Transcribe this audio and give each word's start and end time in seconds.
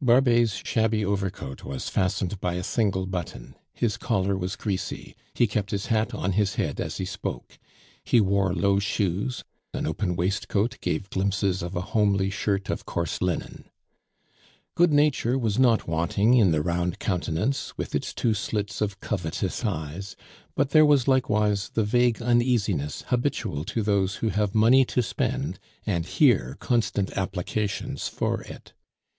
Barbet's 0.00 0.54
shabby 0.66 1.04
overcoat 1.04 1.62
was 1.62 1.90
fastened 1.90 2.40
by 2.40 2.54
a 2.54 2.62
single 2.64 3.04
button; 3.04 3.54
his 3.74 3.98
collar 3.98 4.34
was 4.34 4.56
greasy; 4.56 5.14
he 5.34 5.46
kept 5.46 5.70
his 5.70 5.88
hat 5.92 6.14
on 6.14 6.32
his 6.32 6.54
head 6.54 6.80
as 6.80 6.96
he 6.96 7.04
spoke; 7.04 7.58
he 8.02 8.18
wore 8.18 8.54
low 8.54 8.78
shoes, 8.78 9.44
an 9.74 9.86
open 9.86 10.16
waistcoat 10.16 10.78
gave 10.80 11.10
glimpses 11.10 11.62
of 11.62 11.76
a 11.76 11.82
homely 11.92 12.30
shirt 12.30 12.70
of 12.70 12.86
coarse 12.86 13.20
linen. 13.20 13.68
Good 14.74 14.94
nature 14.94 15.36
was 15.38 15.58
not 15.58 15.86
wanting 15.86 16.32
in 16.32 16.52
the 16.52 16.62
round 16.62 16.98
countenance, 16.98 17.76
with 17.76 17.94
its 17.94 18.14
two 18.14 18.32
slits 18.32 18.80
of 18.80 18.98
covetous 19.00 19.62
eyes; 19.62 20.16
but 20.54 20.70
there 20.70 20.86
was 20.86 21.06
likewise 21.06 21.68
the 21.68 21.84
vague 21.84 22.22
uneasiness 22.22 23.04
habitual 23.08 23.62
to 23.66 23.82
those 23.82 24.14
who 24.24 24.30
have 24.30 24.54
money 24.54 24.86
to 24.86 25.02
spend 25.02 25.58
and 25.84 26.06
hear 26.06 26.56
constant 26.60 27.10
applications 27.14 28.08
for 28.08 28.40
it. 28.44 28.72